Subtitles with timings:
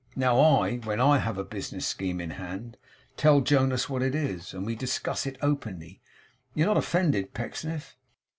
[0.15, 2.75] Now I, when I have a business scheme in hand,
[3.17, 6.01] tell Jonas what it is, and we discuss it openly.
[6.55, 7.95] You're not offended, Pecksniff?